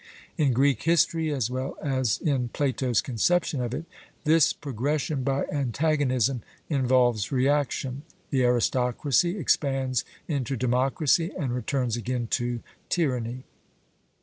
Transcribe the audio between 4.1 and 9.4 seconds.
this 'progression by antagonism' involves reaction: the aristocracy